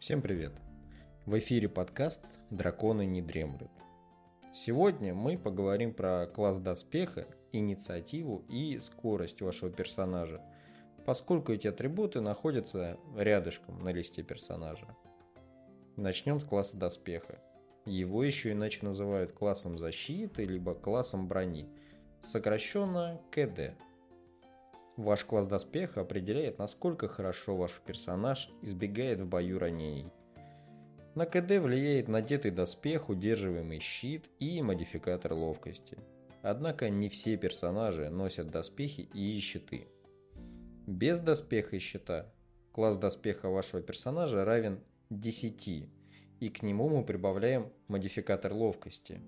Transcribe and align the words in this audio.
Всем 0.00 0.22
привет! 0.22 0.54
В 1.26 1.38
эфире 1.40 1.68
подкаст 1.68 2.24
«Драконы 2.48 3.04
не 3.04 3.20
дремлют». 3.20 3.70
Сегодня 4.50 5.12
мы 5.12 5.36
поговорим 5.36 5.92
про 5.92 6.26
класс 6.26 6.58
доспеха, 6.58 7.26
инициативу 7.52 8.42
и 8.48 8.80
скорость 8.80 9.42
вашего 9.42 9.70
персонажа, 9.70 10.40
поскольку 11.04 11.52
эти 11.52 11.68
атрибуты 11.68 12.22
находятся 12.22 12.96
рядышком 13.14 13.84
на 13.84 13.90
листе 13.90 14.22
персонажа. 14.22 14.86
Начнем 15.96 16.40
с 16.40 16.44
класса 16.44 16.78
доспеха. 16.78 17.38
Его 17.84 18.24
еще 18.24 18.52
иначе 18.52 18.78
называют 18.80 19.32
классом 19.32 19.76
защиты, 19.76 20.46
либо 20.46 20.74
классом 20.74 21.28
брони, 21.28 21.68
сокращенно 22.22 23.20
КД. 23.30 23.74
Ваш 25.00 25.24
класс 25.24 25.46
доспеха 25.46 26.02
определяет, 26.02 26.58
насколько 26.58 27.08
хорошо 27.08 27.56
ваш 27.56 27.80
персонаж 27.86 28.50
избегает 28.60 29.22
в 29.22 29.26
бою 29.26 29.58
ранений. 29.58 30.12
На 31.14 31.24
КД 31.24 31.52
влияет 31.52 32.08
надетый 32.08 32.50
доспех, 32.50 33.08
удерживаемый 33.08 33.80
щит 33.80 34.28
и 34.38 34.60
модификатор 34.60 35.32
ловкости. 35.32 35.96
Однако 36.42 36.90
не 36.90 37.08
все 37.08 37.38
персонажи 37.38 38.10
носят 38.10 38.50
доспехи 38.50 39.00
и 39.00 39.40
щиты. 39.40 39.88
Без 40.86 41.18
доспеха 41.18 41.76
и 41.76 41.78
щита 41.78 42.30
класс 42.70 42.98
доспеха 42.98 43.48
вашего 43.48 43.80
персонажа 43.80 44.44
равен 44.44 44.80
10, 45.08 45.88
и 46.40 46.48
к 46.50 46.62
нему 46.62 46.90
мы 46.90 47.06
прибавляем 47.06 47.72
модификатор 47.88 48.52
ловкости. 48.52 49.22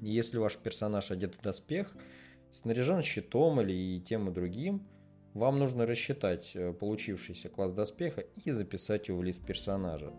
Если 0.00 0.38
ваш 0.38 0.56
персонаж 0.56 1.10
одет 1.10 1.34
в 1.34 1.42
доспех– 1.42 1.94
снаряжен 2.50 3.02
щитом 3.02 3.60
или 3.60 3.72
и 3.72 4.00
тем 4.00 4.28
и 4.28 4.32
другим, 4.32 4.86
вам 5.34 5.58
нужно 5.58 5.86
рассчитать 5.86 6.52
э, 6.54 6.72
получившийся 6.72 7.48
класс 7.48 7.72
доспеха 7.72 8.22
и 8.44 8.50
записать 8.50 9.08
его 9.08 9.18
в 9.18 9.24
лист 9.24 9.44
персонажа. 9.44 10.12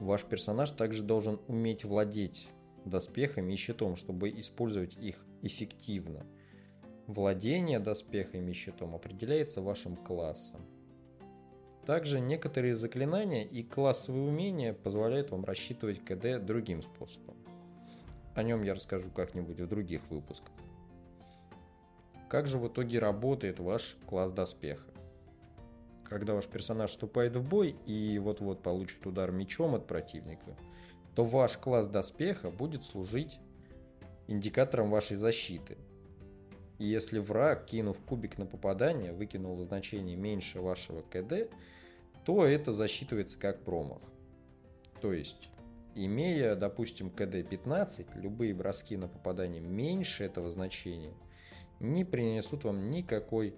Ваш 0.00 0.24
персонаж 0.24 0.70
также 0.72 1.02
должен 1.02 1.38
уметь 1.46 1.84
владеть 1.84 2.48
доспехами 2.84 3.52
и 3.52 3.56
щитом, 3.56 3.96
чтобы 3.96 4.30
использовать 4.30 4.96
их 4.96 5.24
эффективно. 5.42 6.26
Владение 7.06 7.78
доспехами 7.78 8.50
и 8.50 8.54
щитом 8.54 8.94
определяется 8.94 9.60
вашим 9.60 9.96
классом. 9.96 10.60
Также 11.86 12.20
некоторые 12.20 12.74
заклинания 12.74 13.44
и 13.44 13.62
классовые 13.62 14.28
умения 14.28 14.72
позволяют 14.72 15.30
вам 15.30 15.44
рассчитывать 15.44 16.04
КД 16.04 16.44
другим 16.44 16.80
способом. 16.80 17.36
О 18.34 18.42
нем 18.42 18.62
я 18.62 18.74
расскажу 18.74 19.10
как-нибудь 19.10 19.60
в 19.60 19.68
других 19.68 20.00
выпусках. 20.08 20.52
Как 22.32 22.48
же 22.48 22.56
в 22.56 22.66
итоге 22.66 22.98
работает 22.98 23.58
ваш 23.58 23.94
класс 24.06 24.32
доспеха? 24.32 24.86
Когда 26.02 26.32
ваш 26.32 26.46
персонаж 26.46 26.92
вступает 26.92 27.36
в 27.36 27.46
бой 27.46 27.76
и 27.84 28.18
вот-вот 28.18 28.62
получит 28.62 29.06
удар 29.06 29.30
мечом 29.30 29.74
от 29.74 29.86
противника, 29.86 30.56
то 31.14 31.26
ваш 31.26 31.58
класс 31.58 31.88
доспеха 31.88 32.50
будет 32.50 32.84
служить 32.84 33.38
индикатором 34.28 34.88
вашей 34.88 35.16
защиты. 35.16 35.76
И 36.78 36.86
если 36.86 37.18
враг, 37.18 37.66
кинув 37.66 37.98
кубик 38.00 38.38
на 38.38 38.46
попадание, 38.46 39.12
выкинул 39.12 39.62
значение 39.62 40.16
меньше 40.16 40.62
вашего 40.62 41.02
КД, 41.02 41.50
то 42.24 42.46
это 42.46 42.72
засчитывается 42.72 43.38
как 43.38 43.62
промах. 43.62 44.00
То 45.02 45.12
есть, 45.12 45.50
имея, 45.94 46.56
допустим, 46.56 47.10
КД 47.10 47.46
15, 47.46 48.14
любые 48.14 48.54
броски 48.54 48.96
на 48.96 49.06
попадание 49.06 49.60
меньше 49.60 50.24
этого 50.24 50.50
значения– 50.50 51.12
не 51.82 52.04
принесут 52.04 52.64
вам 52.64 52.88
никакой 52.88 53.54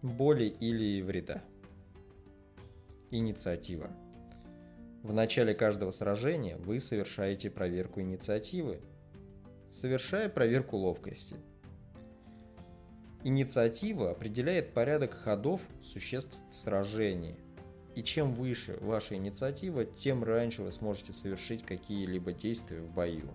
боли 0.00 0.44
или 0.44 1.02
вреда. 1.02 1.42
Инициатива. 3.10 3.90
В 5.02 5.12
начале 5.12 5.54
каждого 5.54 5.90
сражения 5.90 6.56
вы 6.56 6.80
совершаете 6.80 7.50
проверку 7.50 8.00
инициативы, 8.00 8.80
совершая 9.68 10.28
проверку 10.28 10.76
ловкости. 10.76 11.36
Инициатива 13.22 14.10
определяет 14.10 14.72
порядок 14.72 15.14
ходов 15.14 15.60
существ 15.82 16.36
в 16.52 16.56
сражении. 16.56 17.36
И 17.94 18.02
чем 18.02 18.34
выше 18.34 18.76
ваша 18.80 19.14
инициатива, 19.14 19.84
тем 19.84 20.24
раньше 20.24 20.62
вы 20.62 20.72
сможете 20.72 21.12
совершить 21.12 21.64
какие-либо 21.64 22.32
действия 22.32 22.80
в 22.80 22.92
бою. 22.92 23.30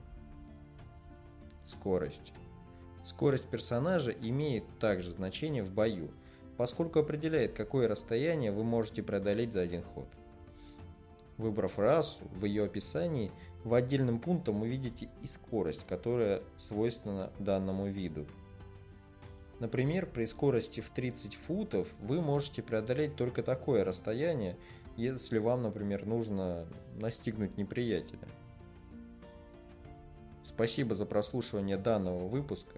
Скорость. 1.65 2.33
Скорость 3.09 3.45
персонажа 3.45 4.11
имеет 4.11 4.65
также 4.77 5.09
значение 5.09 5.63
в 5.63 5.71
бою, 5.71 6.11
поскольку 6.57 6.99
определяет, 6.99 7.53
какое 7.53 7.87
расстояние 7.87 8.51
вы 8.51 8.63
можете 8.63 9.01
преодолеть 9.01 9.51
за 9.51 9.61
один 9.61 9.81
ход. 9.81 10.05
Выбрав 11.39 11.79
расу, 11.79 12.19
в 12.31 12.45
ее 12.45 12.65
описании 12.65 13.31
в 13.63 13.73
отдельном 13.73 14.19
пунктом 14.19 14.61
увидите 14.61 15.09
и 15.23 15.25
скорость, 15.25 15.87
которая 15.87 16.43
свойственна 16.55 17.31
данному 17.39 17.87
виду. 17.87 18.27
Например, 19.59 20.05
при 20.05 20.25
скорости 20.25 20.79
в 20.79 20.91
30 20.91 21.33
футов 21.33 21.87
вы 22.01 22.21
можете 22.21 22.61
преодолеть 22.61 23.15
только 23.15 23.41
такое 23.41 23.83
расстояние, 23.83 24.55
если 24.97 25.39
вам, 25.39 25.63
например, 25.63 26.05
нужно 26.05 26.67
настигнуть 26.99 27.57
неприятеля. 27.57 28.27
Спасибо 30.43 30.93
за 30.93 31.07
прослушивание 31.07 31.77
данного 31.77 32.27
выпуска. 32.27 32.77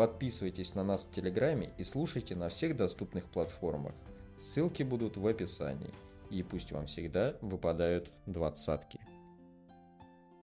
Подписывайтесь 0.00 0.74
на 0.74 0.82
нас 0.82 1.04
в 1.04 1.10
Телеграме 1.10 1.74
и 1.76 1.84
слушайте 1.84 2.34
на 2.34 2.48
всех 2.48 2.74
доступных 2.74 3.26
платформах. 3.26 3.92
Ссылки 4.38 4.82
будут 4.82 5.18
в 5.18 5.26
описании. 5.26 5.92
И 6.30 6.42
пусть 6.42 6.72
вам 6.72 6.86
всегда 6.86 7.34
выпадают 7.42 8.10
двадцатки. 8.24 8.98